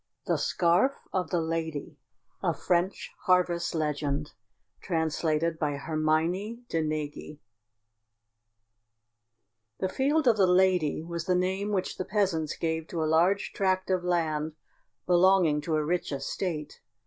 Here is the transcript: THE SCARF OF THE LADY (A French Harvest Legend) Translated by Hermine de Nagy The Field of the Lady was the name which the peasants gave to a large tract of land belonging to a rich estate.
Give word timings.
THE 0.25 0.39
SCARF 0.39 0.95
OF 1.13 1.29
THE 1.29 1.39
LADY 1.41 1.95
(A 2.41 2.55
French 2.55 3.11
Harvest 3.25 3.75
Legend) 3.75 4.31
Translated 4.81 5.59
by 5.59 5.73
Hermine 5.75 6.65
de 6.69 6.81
Nagy 6.81 7.39
The 9.79 9.89
Field 9.89 10.27
of 10.27 10.37
the 10.37 10.47
Lady 10.47 11.03
was 11.03 11.25
the 11.25 11.35
name 11.35 11.69
which 11.69 11.97
the 11.97 12.05
peasants 12.05 12.55
gave 12.55 12.87
to 12.87 13.03
a 13.03 13.05
large 13.05 13.53
tract 13.53 13.91
of 13.91 14.03
land 14.03 14.53
belonging 15.05 15.61
to 15.61 15.75
a 15.75 15.85
rich 15.85 16.11
estate. 16.11 16.81